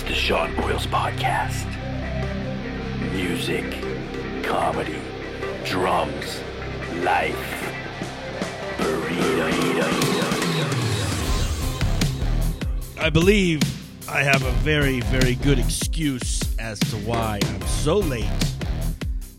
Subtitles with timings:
[0.00, 1.66] It's the Sean Boyles Podcast.
[3.12, 3.64] Music,
[4.44, 5.00] comedy,
[5.64, 6.40] drums,
[7.02, 7.34] life.
[13.00, 13.60] I believe
[14.08, 18.24] I have a very, very good excuse as to why I'm so late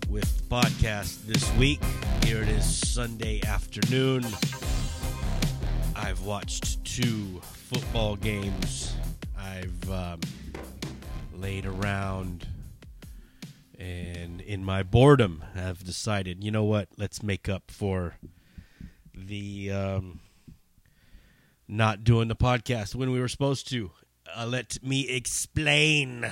[0.09, 1.79] with the podcast this week.
[2.25, 4.25] Here it is Sunday afternoon.
[5.95, 8.93] I've watched two football games.
[9.37, 10.19] I've um,
[11.39, 12.47] laid around
[13.77, 18.15] and in my boredom have decided, you know what, let's make up for
[19.13, 20.19] the um,
[21.67, 23.91] not doing the podcast when we were supposed to.
[24.35, 26.29] Uh, let me explain.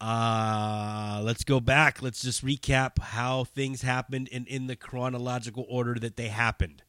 [0.00, 2.02] Uh, let's go back.
[2.02, 6.82] Let's just recap how things happened and in the chronological order that they happened.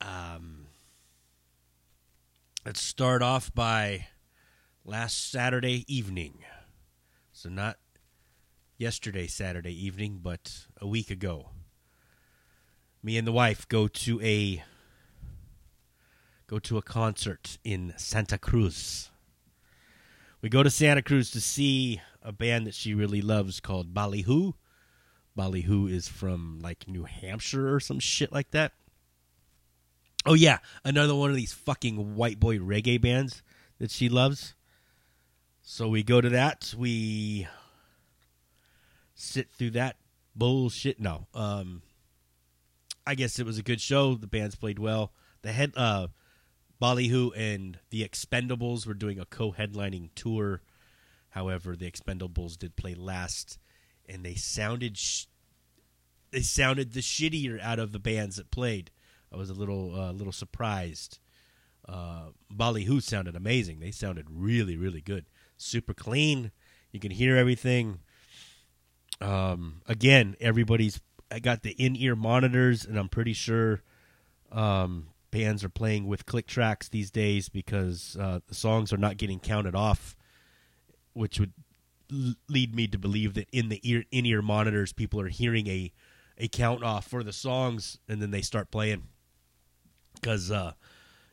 [0.00, 0.66] Um,
[2.64, 4.06] let's start off by
[4.84, 6.44] last Saturday evening.
[7.32, 7.78] So, not
[8.78, 11.50] yesterday, Saturday evening, but a week ago.
[13.02, 14.62] Me and the wife go to a
[16.46, 19.10] go to a concert in Santa Cruz.
[20.42, 24.52] We go to Santa Cruz to see a band that she really loves called Ballyhoo.
[25.36, 28.72] Ballyhoo is from like New Hampshire or some shit like that.
[30.26, 33.42] Oh yeah, another one of these fucking white boy reggae bands
[33.78, 34.54] that she loves.
[35.72, 36.74] So we go to that.
[36.76, 37.46] We
[39.14, 39.98] sit through that
[40.34, 40.98] bullshit.
[40.98, 41.82] No, um,
[43.06, 44.16] I guess it was a good show.
[44.16, 45.12] The bands played well.
[45.42, 46.08] The head, uh,
[46.80, 50.60] Ballyhoo and the Expendables were doing a co-headlining tour.
[51.28, 53.56] However, the Expendables did play last,
[54.08, 55.26] and they sounded sh-
[56.32, 58.90] they sounded the shittier out of the bands that played.
[59.32, 61.20] I was a little uh, little surprised.
[61.88, 63.78] Uh, Ballyhoo sounded amazing.
[63.78, 65.26] They sounded really really good,
[65.60, 66.50] super clean.
[66.92, 68.00] You can hear everything.
[69.20, 71.00] Um, again, everybody's
[71.30, 73.82] I got the in ear monitors, and I'm pretty sure
[74.50, 79.16] um, bands are playing with click tracks these days because uh, the songs are not
[79.16, 80.16] getting counted off,
[81.12, 81.52] which would
[82.12, 85.66] l- lead me to believe that in the ear in ear monitors, people are hearing
[85.68, 85.92] a
[86.36, 89.04] a count off for the songs, and then they start playing
[90.14, 90.72] because uh,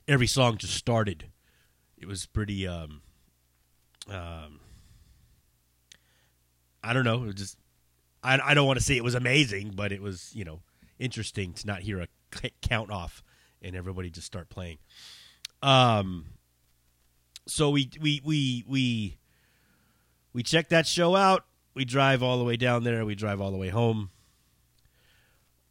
[0.07, 1.31] every song just started.
[1.97, 2.67] It was pretty.
[2.67, 3.01] Um,
[4.09, 4.59] um,
[6.83, 7.31] I don't know.
[7.31, 7.57] Just
[8.23, 10.61] I, I don't want to say it was amazing, but it was you know
[10.99, 12.07] interesting to not hear a
[12.61, 13.23] count off
[13.61, 14.77] and everybody just start playing.
[15.61, 16.25] Um,
[17.47, 19.17] so we we we we
[20.33, 21.45] we check that show out.
[21.73, 23.05] We drive all the way down there.
[23.05, 24.09] We drive all the way home.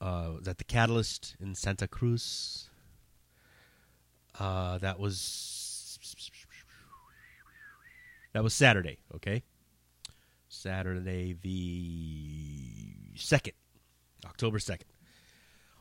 [0.01, 2.69] Uh, was at the Catalyst in Santa Cruz.
[4.39, 5.17] Uh, that was
[8.37, 8.99] that was Saturday.
[9.15, 9.45] Okay,
[10.47, 13.55] Saturday the second,
[14.27, 14.89] October second.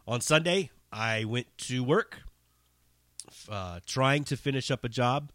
[0.07, 2.21] On Sunday, I went to work,
[3.49, 5.33] uh, trying to finish up a job.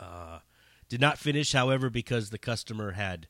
[0.00, 0.40] Uh,
[0.88, 3.28] did not finish, however, because the customer had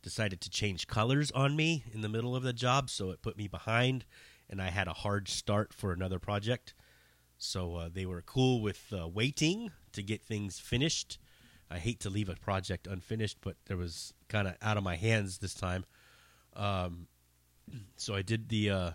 [0.00, 3.36] decided to change colors on me in the middle of the job, so it put
[3.36, 4.06] me behind,
[4.48, 6.72] and I had a hard start for another project.
[7.36, 11.18] So uh, they were cool with uh, waiting to get things finished.
[11.70, 14.96] I hate to leave a project unfinished, but there was kind of out of my
[14.96, 15.84] hands this time.
[16.56, 17.06] Um,
[17.96, 18.90] so I did the uh,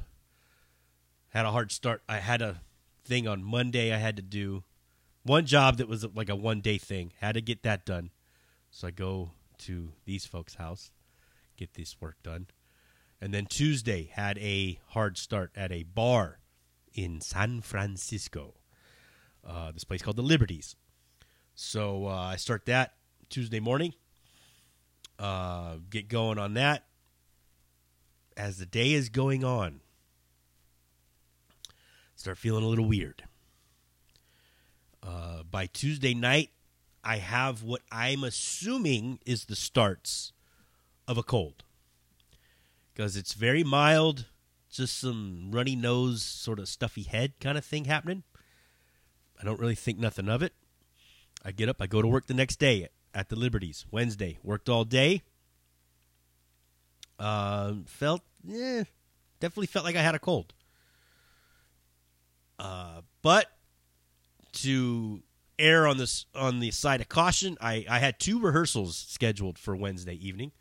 [1.30, 2.02] had a hard start.
[2.10, 2.62] I had a
[3.06, 4.64] thing on Monday I had to do.
[5.24, 7.14] One job that was like a one day thing.
[7.20, 8.12] Had to get that done.
[8.72, 10.92] So I go to these folks' house,
[11.56, 12.48] get this work done.
[13.22, 16.40] And then Tuesday had a hard start at a bar
[16.94, 18.56] in San Francisco.
[19.46, 20.76] Uh, this place called the Liberties.
[21.56, 22.94] So uh, I start that
[23.30, 23.94] Tuesday morning.
[25.18, 26.86] Uh, get going on that.
[28.36, 29.80] As the day is going on,
[32.18, 33.24] start feeling a little weird.
[35.02, 36.50] Uh, by Tuesday night,
[37.02, 40.34] I have what I'm assuming is the starts
[41.08, 41.64] of a cold
[42.94, 44.26] because it's very mild,
[44.70, 48.24] just some runny nose, sort of stuffy head kind of thing happening.
[49.40, 50.52] I don't really think nothing of it.
[51.46, 54.40] I get up, I go to work the next day at the Liberties, Wednesday.
[54.42, 55.22] Worked all day.
[57.20, 58.84] Uh, felt, yeah,
[59.40, 60.54] definitely felt like I had a cold.
[62.58, 63.46] Uh, but
[64.54, 65.22] to
[65.60, 69.76] err on this on the side of caution, I, I had two rehearsals scheduled for
[69.76, 70.52] Wednesday evening.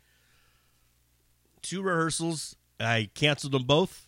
[1.63, 2.55] Two rehearsals.
[2.79, 4.07] I canceled them both,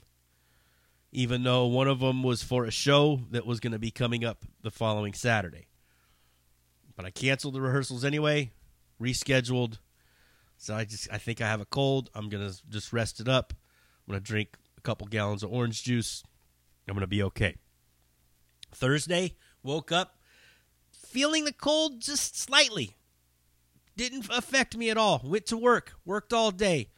[1.11, 4.23] even though one of them was for a show that was going to be coming
[4.23, 5.67] up the following Saturday.
[6.97, 8.51] But I canceled the rehearsals anyway,
[9.01, 9.77] rescheduled.
[10.57, 12.09] So I just I think I have a cold.
[12.13, 13.53] I'm gonna just rest it up.
[14.05, 16.23] I'm gonna drink a couple gallons of orange juice.
[16.89, 17.55] I'm gonna be okay.
[18.73, 20.17] Thursday, woke up
[20.91, 22.95] feeling the cold just slightly.
[23.95, 25.21] Didn't affect me at all.
[25.23, 26.89] Went to work, worked all day,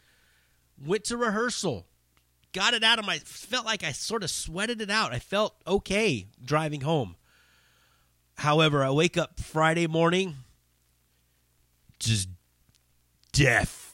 [0.83, 1.87] went to rehearsal,
[2.53, 3.19] got it out of my.
[3.19, 5.13] Felt like I sort of sweated it out.
[5.13, 7.15] I felt okay driving home.
[8.39, 10.38] However, I wake up Friday morning,
[12.00, 12.30] just
[13.33, 13.91] death,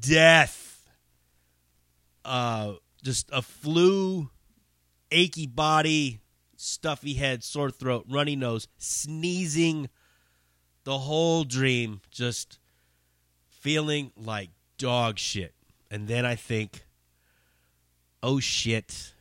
[0.00, 0.88] death.
[2.24, 2.72] Uh,
[3.04, 4.28] just a flu,
[5.12, 6.18] achy body,
[6.56, 9.88] stuffy head, sore throat, runny nose, sneezing,
[10.82, 12.58] the whole dream, just
[13.46, 15.54] feeling like dog shit.
[15.92, 16.84] And then I think,
[18.20, 19.14] oh shit,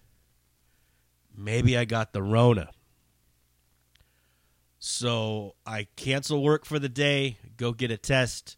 [1.38, 2.72] maybe I got the Rona.
[4.88, 8.56] So I cancel work for the day, go get a test.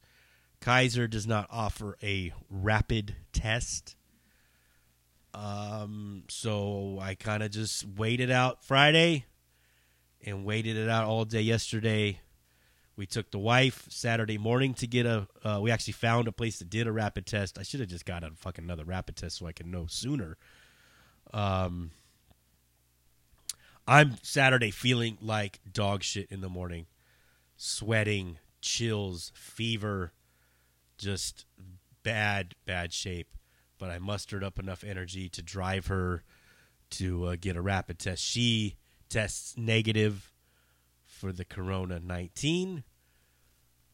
[0.59, 3.95] Kaiser does not offer a rapid test.
[5.33, 9.23] Um, so I kind of just waited out Friday
[10.21, 12.19] and waited it out all day yesterday.
[12.97, 15.29] We took the wife Saturday morning to get a.
[15.45, 17.57] Uh, we actually found a place that did a rapid test.
[17.57, 20.35] I should have just got a fucking another rapid test so I could know sooner.
[21.33, 21.91] Um,
[23.89, 26.87] I'm Saturday feeling like dog shit in the morning,
[27.55, 30.11] sweating, chills, fever,
[30.97, 31.45] just
[32.03, 33.29] bad, bad shape.
[33.79, 36.23] But I mustered up enough energy to drive her
[36.91, 38.21] to uh, get a rapid test.
[38.21, 38.75] She
[39.07, 40.33] tests negative
[41.05, 42.83] for the Corona 19.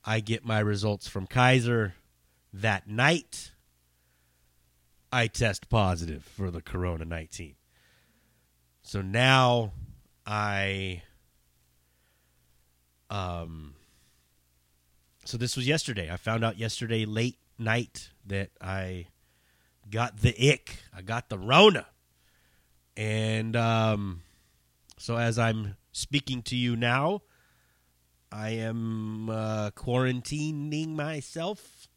[0.03, 1.93] I get my results from Kaiser
[2.51, 3.51] that night.
[5.11, 7.53] I test positive for the Corona 19.
[8.81, 9.71] So now
[10.25, 11.03] I
[13.09, 13.75] um
[15.25, 16.11] so this was yesterday.
[16.11, 19.07] I found out yesterday late night that I
[19.89, 20.77] got the ick.
[20.95, 21.87] I got the Rona.
[22.95, 24.21] And um
[24.97, 27.21] so as I'm speaking to you now,
[28.31, 31.87] I am uh, quarantining myself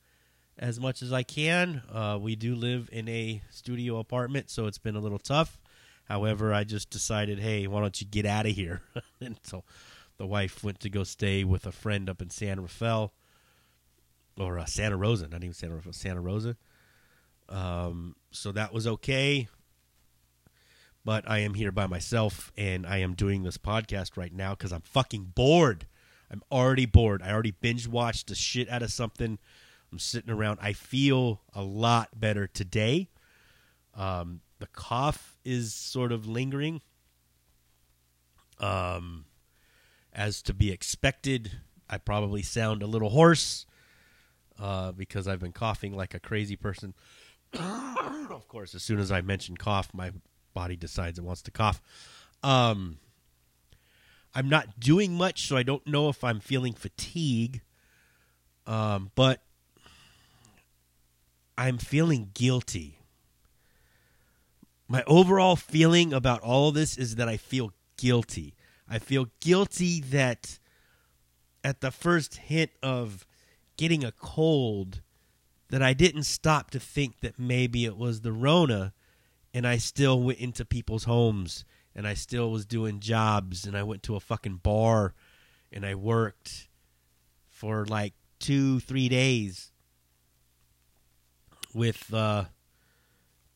[0.59, 1.83] as much as I can.
[1.91, 5.59] Uh, we do live in a studio apartment, so it's been a little tough.
[6.07, 8.83] However, I just decided, hey, why don't you get out of here?
[9.21, 9.65] and so
[10.19, 13.13] the wife went to go stay with a friend up in San Rafael
[14.39, 16.57] or uh, Santa Rosa, not even Santa Rafael, Santa Rosa.
[17.49, 19.49] Um, so that was okay.
[21.05, 24.73] But I am here by myself and I am doing this podcast right now because
[24.73, 25.87] I'm fucking bored.
[26.31, 27.23] I'm already bored.
[27.23, 29.39] I already binge watched the shit out of something.
[29.93, 30.59] I'm sitting around.
[30.61, 33.09] I feel a lot better today.
[33.95, 36.81] Um, the cough is sort of lingering.
[38.59, 39.27] Um,
[40.13, 41.53] as to be expected,
[41.89, 43.67] I probably sound a little hoarse
[44.59, 46.95] uh, because I've been coughing like a crazy person.
[47.53, 50.13] of course, as soon as I mention cough, my
[50.55, 51.83] body decides it wants to cough.
[52.43, 52.99] Um,
[54.35, 57.63] I'm not doing much, so I don't know if I'm feeling fatigue.
[58.67, 59.43] Um, but
[61.57, 62.96] I'm feeling guilty.
[64.89, 68.55] My overall feeling about all of this is that I feel guilty.
[68.89, 70.59] I feel guilty that
[71.65, 73.27] at the first hint of
[73.77, 75.01] getting a cold
[75.69, 78.93] that I didn't stop to think that maybe it was the Rona
[79.53, 83.83] and I still went into people's homes and I still was doing jobs and I
[83.83, 85.15] went to a fucking bar
[85.73, 86.69] and I worked
[87.51, 89.73] for like two, three days
[91.75, 92.45] with uh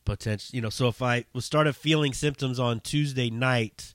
[0.05, 3.93] potential you know, so if I was started feeling symptoms on Tuesday night,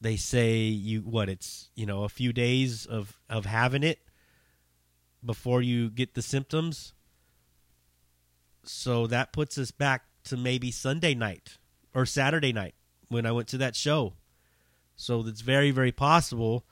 [0.00, 4.00] they say you what it's you know, a few days of, of having it
[5.24, 6.92] before you get the symptoms.
[8.64, 11.58] So that puts us back to maybe Sunday night
[11.94, 12.74] or Saturday night
[13.08, 14.14] when I went to that show.
[14.96, 16.64] So it's very, very possible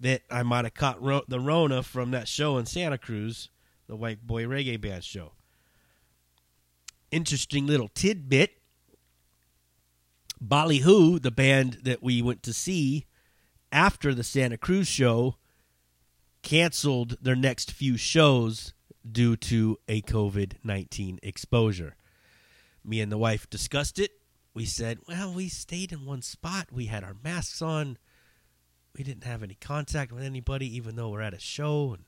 [0.00, 3.50] that I might have caught ro- the Rona from that show in Santa Cruz,
[3.86, 5.32] the White Boy Reggae Band show.
[7.10, 8.52] Interesting little tidbit.
[10.40, 13.06] Ballyhoo, the band that we went to see
[13.72, 15.36] after the Santa Cruz show,
[16.42, 18.72] canceled their next few shows
[19.10, 21.96] due to a COVID 19 exposure.
[22.84, 24.12] Me and the wife discussed it.
[24.54, 26.68] We said, well, we stayed in one spot.
[26.72, 27.98] We had our masks on.
[28.96, 31.92] We didn't have any contact with anybody, even though we're at a show.
[31.92, 32.04] And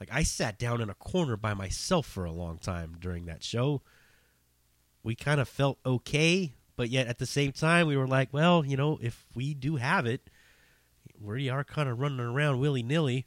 [0.00, 3.44] like, I sat down in a corner by myself for a long time during that
[3.44, 3.82] show.
[5.02, 8.64] We kind of felt okay, but yet at the same time, we were like, well,
[8.64, 10.28] you know, if we do have it,
[11.20, 13.26] we are kind of running around willy nilly.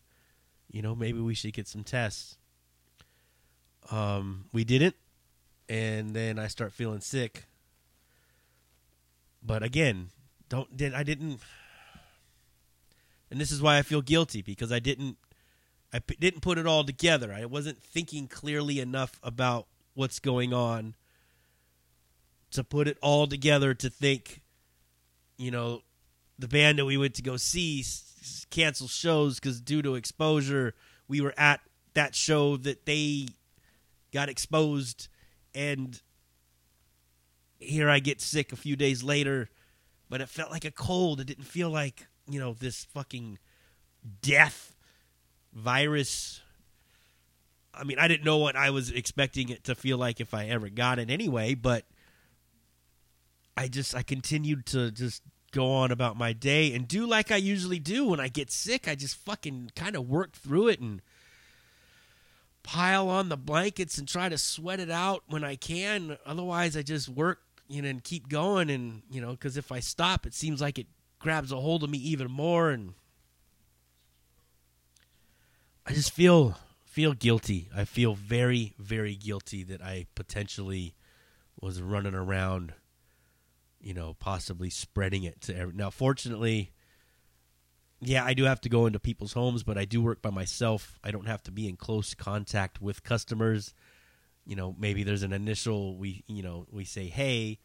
[0.71, 2.37] You know, maybe we should get some tests.
[3.89, 4.95] Um, we didn't,
[5.67, 7.45] and then I start feeling sick.
[9.43, 10.09] But again,
[10.49, 11.39] don't did I didn't,
[13.29, 15.17] and this is why I feel guilty because I didn't,
[15.91, 17.33] I p- didn't put it all together.
[17.33, 20.93] I wasn't thinking clearly enough about what's going on
[22.51, 24.41] to put it all together to think,
[25.37, 25.81] you know,
[26.37, 27.83] the band that we went to go see
[28.49, 30.73] cancel shows because due to exposure,
[31.07, 31.61] we were at
[31.93, 33.27] that show that they
[34.13, 35.07] got exposed,
[35.53, 36.01] and
[37.59, 39.49] here I get sick a few days later,
[40.09, 41.19] but it felt like a cold.
[41.19, 43.39] It didn't feel like you know this fucking
[44.21, 44.75] death
[45.53, 46.41] virus.
[47.73, 50.45] I mean, I didn't know what I was expecting it to feel like if I
[50.47, 51.85] ever got it anyway, but
[53.61, 57.35] I just I continued to just go on about my day and do like I
[57.35, 58.87] usually do when I get sick.
[58.87, 60.99] I just fucking kind of work through it and
[62.63, 66.17] pile on the blankets and try to sweat it out when I can.
[66.25, 68.71] Otherwise, I just work, you know, and keep going.
[68.71, 70.87] And you know, because if I stop, it seems like it
[71.19, 72.95] grabs a hold of me even more, and
[75.85, 77.69] I just feel feel guilty.
[77.75, 80.95] I feel very very guilty that I potentially
[81.61, 82.73] was running around,
[83.81, 85.73] you know, possibly spreading it to every.
[85.73, 86.71] Now, fortunately.
[88.03, 90.99] Yeah, I do have to go into people's homes, but I do work by myself.
[91.03, 93.75] I don't have to be in close contact with customers.
[94.43, 97.59] You know, maybe there's an initial we you know, we say hey,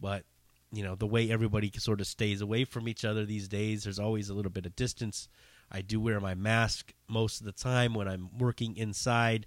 [0.00, 0.24] but
[0.72, 3.98] you know, the way everybody sort of stays away from each other these days, there's
[3.98, 5.28] always a little bit of distance.
[5.70, 9.46] I do wear my mask most of the time when I'm working inside.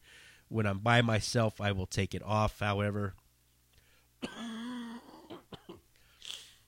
[0.50, 3.16] When I'm by myself, I will take it off, however.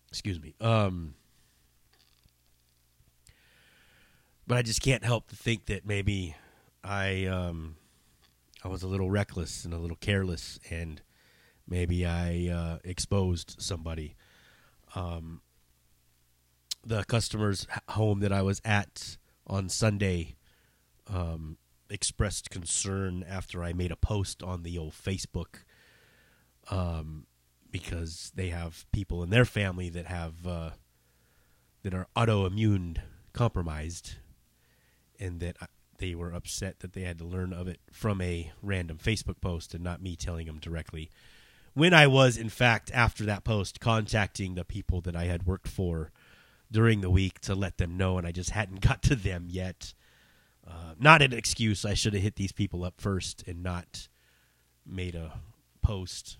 [0.09, 0.55] Excuse me.
[0.59, 1.13] Um
[4.49, 6.35] but I just can't help to think that maybe
[6.83, 7.75] I um,
[8.63, 11.01] I was a little reckless and a little careless, and
[11.67, 14.15] maybe I uh, exposed somebody.
[14.95, 15.41] Um,
[16.83, 20.35] the customer's home that I was at on Sunday
[21.07, 21.57] um,
[21.91, 25.63] expressed concern after I made a post on the old Facebook
[26.71, 27.27] um,
[27.71, 30.71] because they have people in their family that have uh,
[31.83, 32.97] that are autoimmune
[33.33, 34.15] compromised
[35.19, 35.57] and that
[35.99, 39.73] they were upset that they had to learn of it from a random Facebook post
[39.73, 41.09] and not me telling them directly.
[41.73, 45.67] When I was, in fact, after that post, contacting the people that I had worked
[45.67, 46.11] for
[46.71, 49.93] during the week to let them know, and I just hadn't got to them yet.
[50.67, 51.85] Uh, not an excuse.
[51.85, 54.07] I should have hit these people up first and not
[54.85, 55.39] made a
[55.81, 56.37] post.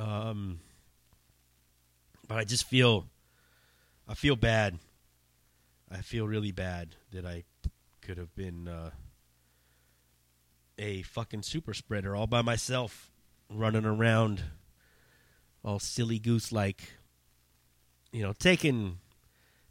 [0.00, 0.60] Um,
[2.26, 3.06] but I just feel,
[4.08, 4.78] I feel bad.
[5.90, 7.44] I feel really bad that I
[8.00, 8.90] could have been uh,
[10.78, 13.10] a fucking super spreader all by myself,
[13.50, 14.42] running around
[15.62, 16.94] all silly goose like.
[18.10, 18.98] You know, taking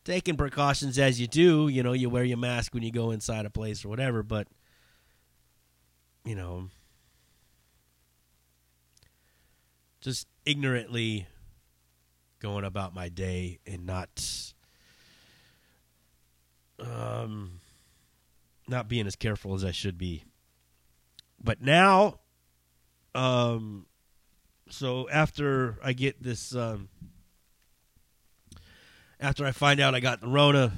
[0.06, 1.68] taking precautions as you do.
[1.68, 4.48] You know, you wear your mask when you go inside a place or whatever, but
[6.24, 6.70] you know,
[10.02, 11.28] just ignorantly
[12.40, 14.54] going about my day and not
[16.80, 17.60] um
[18.68, 20.24] not being as careful as I should be.
[21.44, 22.20] But now
[23.14, 23.86] um
[24.70, 26.90] so after I get this um
[29.20, 30.74] after I find out I got the Rona,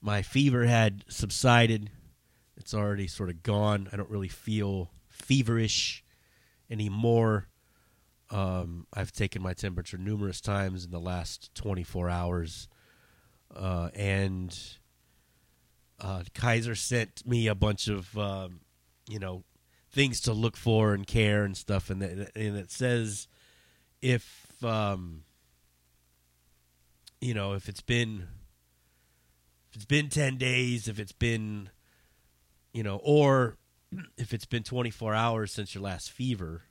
[0.00, 1.90] my fever had subsided.
[2.56, 3.88] It's already sort of gone.
[3.92, 6.04] I don't really feel feverish
[6.70, 7.48] anymore.
[8.30, 12.68] Um, I've taken my temperature numerous times in the last 24 hours.
[13.54, 14.58] Uh, and
[16.00, 18.60] uh, Kaiser sent me a bunch of, um,
[19.08, 19.44] you know,
[19.92, 21.88] things to look for and care and stuff.
[21.88, 23.28] And, that, and it says
[24.02, 25.22] if, um,
[27.20, 28.28] you know, if it's been
[29.70, 31.70] if it's been 10 days, if it's been
[32.76, 33.56] you know, or
[34.18, 36.64] if it's been 24 hours since your last fever,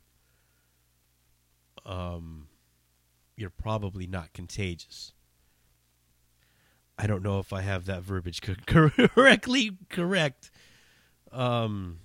[1.85, 2.47] um
[3.37, 5.11] you're probably not contagious.
[6.97, 10.51] I don't know if I have that verbiage co- correctly correct.
[11.31, 11.99] Um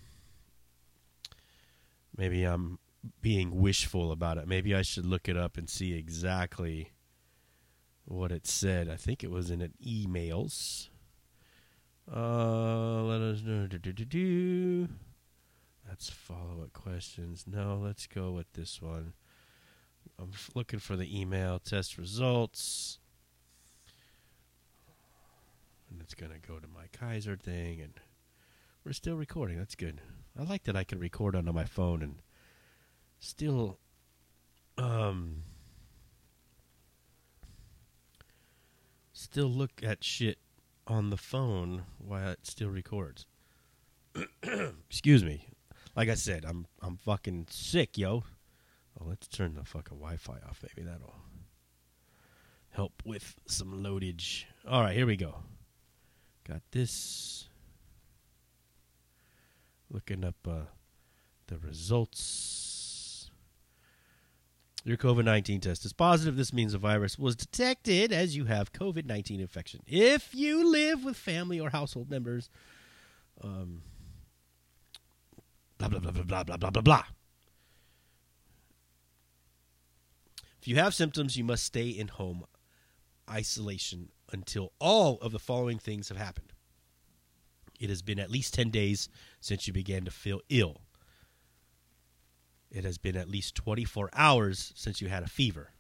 [2.17, 2.79] maybe I'm
[3.23, 4.47] being wishful about it.
[4.47, 6.93] Maybe I should look it up and see exactly
[8.05, 8.89] what it said.
[8.89, 10.89] I think it was in an emails.
[12.13, 13.69] Uh, let us know.
[15.87, 17.45] That's follow up questions.
[17.47, 19.13] No, let's go with this one.
[20.19, 22.99] I'm looking for the email test results.
[25.91, 27.95] And it's going to go to my Kaiser thing, and
[28.85, 29.59] we're still recording.
[29.59, 30.01] That's good.
[30.39, 32.17] I like that I can record onto my phone and
[33.19, 33.79] still,
[34.79, 35.43] um,
[39.13, 40.39] still look at shit
[40.87, 43.27] on the phone while it still records.
[44.89, 45.49] Excuse me.
[45.97, 48.25] Like I said, I'm I'm fucking sick, yo.
[49.01, 50.63] Oh, let's turn the fucking Wi-Fi off.
[50.63, 51.15] Maybe that'll
[52.71, 54.45] help with some loadage.
[54.69, 55.37] All right, here we go.
[56.47, 57.49] Got this.
[59.91, 60.63] Looking up uh,
[61.47, 63.31] the results.
[64.85, 66.37] Your COVID 19 test is positive.
[66.37, 69.81] This means the virus was detected as you have COVID 19 infection.
[69.87, 72.49] If you live with family or household members,
[73.43, 73.83] um,
[75.79, 77.05] blah, blah, blah, blah, blah, blah, blah, blah, blah.
[80.61, 82.45] If you have symptoms, you must stay in home
[83.29, 86.53] isolation until all of the following things have happened.
[87.79, 89.09] It has been at least 10 days
[89.41, 90.83] since you began to feel ill.
[92.71, 95.73] It has been at least 24 hours since you had a fever.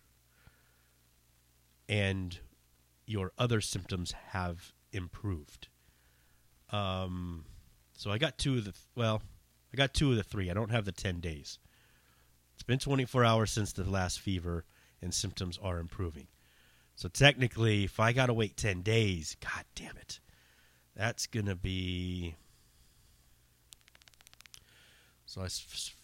[1.86, 2.38] And
[3.06, 5.68] your other symptoms have improved.
[6.70, 7.44] Um,
[7.92, 9.20] so I got two of the, well,
[9.74, 10.50] I got two of the three.
[10.50, 11.58] I don't have the 10 days.
[12.60, 14.66] It's been 24 hours since the last fever,
[15.00, 16.26] and symptoms are improving.
[16.94, 20.20] So technically, if I got to wait 10 days, god damn it,
[20.94, 22.36] that's going to be.
[25.24, 25.94] So it's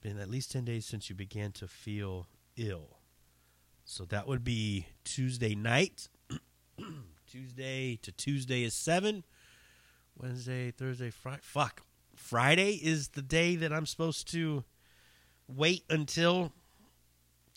[0.00, 2.98] been at least 10 days since you began to feel ill.
[3.84, 6.08] So that would be Tuesday night.
[7.30, 9.22] Tuesday to Tuesday is 7.
[10.20, 11.38] Wednesday, Thursday, Friday.
[11.40, 11.82] Fuck.
[12.16, 14.64] Friday is the day that I'm supposed to
[15.56, 16.52] wait until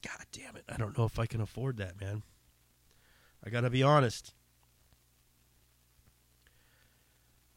[0.01, 0.65] God damn it.
[0.67, 2.23] I don't know if I can afford that, man.
[3.45, 4.33] I got to be honest.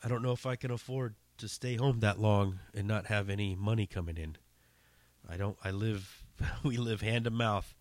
[0.02, 3.28] I don't know if I can afford to stay home that long and not have
[3.28, 4.36] any money coming in.
[5.28, 6.24] I don't I live
[6.62, 7.74] we live hand to mouth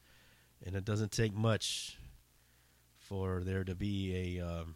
[0.65, 1.97] and it doesn't take much
[2.97, 4.75] for there to be a um,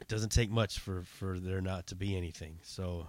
[0.00, 2.58] it doesn't take much for for there not to be anything.
[2.62, 3.06] So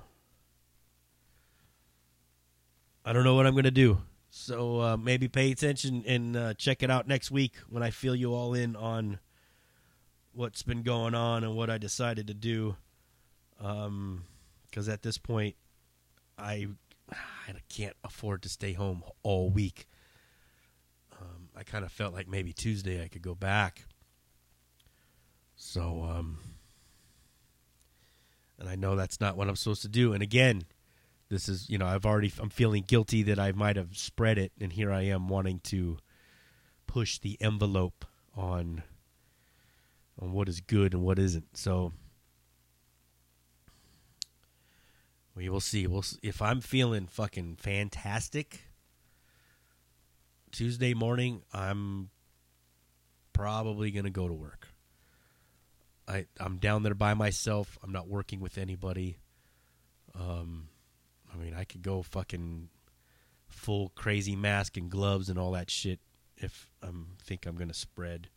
[3.08, 4.00] I don't know what I'm going to do.
[4.30, 8.14] So uh, maybe pay attention and uh, check it out next week when I fill
[8.14, 9.20] you all in on
[10.34, 12.76] what's been going on and what I decided to do.
[13.58, 14.26] Because um,
[14.92, 15.56] at this point,
[16.38, 16.68] I
[17.10, 19.88] I can't afford to stay home all week.
[21.18, 23.86] Um, I kind of felt like maybe Tuesday I could go back.
[25.56, 26.40] So, um,
[28.60, 30.12] and I know that's not what I'm supposed to do.
[30.12, 30.66] And again,
[31.30, 34.52] this is you know I've already I'm feeling guilty that I might have spread it,
[34.60, 35.98] and here I am wanting to
[36.86, 38.84] push the envelope on
[40.20, 41.58] on what is good and what isn't.
[41.58, 41.94] So
[45.36, 45.86] we will see.
[45.86, 46.20] We'll see.
[46.24, 48.62] if I'm feeling fucking fantastic
[50.52, 51.44] Tuesday morning.
[51.54, 52.10] I'm
[53.34, 54.70] probably gonna go to work.
[56.08, 57.78] I I'm down there by myself.
[57.84, 59.18] I'm not working with anybody.
[60.16, 60.70] Um,
[61.38, 62.70] I mean, I could go fucking
[63.48, 66.00] full crazy mask and gloves and all that shit
[66.38, 68.30] if I am think I'm going to spread.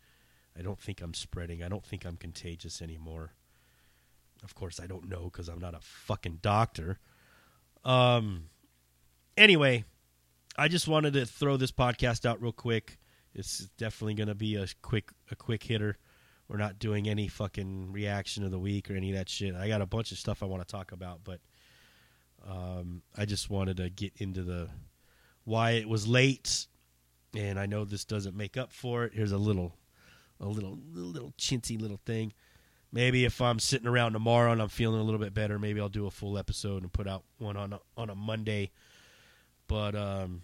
[0.58, 1.62] I don't think I'm spreading.
[1.62, 3.32] I don't think I'm contagious anymore.
[4.42, 6.98] Of course, I don't know because I'm not a fucking doctor.
[7.84, 8.44] Um.
[9.36, 9.84] Anyway,
[10.56, 12.98] I just wanted to throw this podcast out real quick.
[13.34, 15.96] It's definitely going to be a quick a quick hitter.
[16.48, 19.54] We're not doing any fucking reaction of the week or any of that shit.
[19.54, 21.40] I got a bunch of stuff I want to talk about, but
[22.48, 24.68] um, I just wanted to get into the
[25.44, 26.66] why it was late,
[27.34, 29.12] and I know this doesn't make up for it.
[29.14, 29.74] Here's a little,
[30.40, 32.32] a little, little chintzy little thing.
[32.92, 35.88] Maybe if I'm sitting around tomorrow and I'm feeling a little bit better, maybe I'll
[35.88, 38.70] do a full episode and put out one on a, on a Monday.
[39.68, 40.42] But um,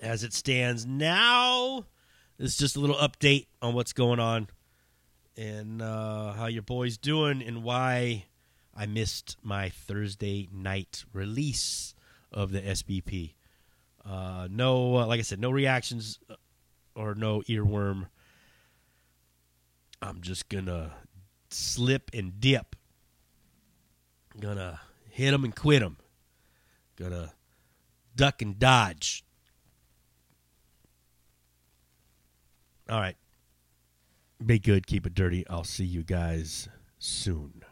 [0.00, 1.86] as it stands now,
[2.38, 4.46] it's just a little update on what's going on
[5.36, 8.26] and uh, how your boy's doing and why
[8.78, 11.96] I missed my Thursday night release
[12.30, 13.34] of the SBP.
[14.04, 16.34] Uh, no, uh, like I said, no reactions uh,
[16.94, 18.06] or no earworm.
[20.00, 20.92] I'm just gonna
[21.50, 22.76] slip and dip.
[24.38, 25.96] Gonna hit them and quit them.
[26.94, 27.32] Gonna
[28.14, 29.24] duck and dodge.
[32.88, 33.16] All right.
[34.44, 34.86] Be good.
[34.86, 35.44] Keep it dirty.
[35.50, 36.68] I'll see you guys
[37.00, 37.64] soon.